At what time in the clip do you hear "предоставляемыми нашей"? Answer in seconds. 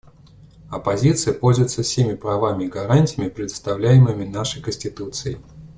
3.29-4.59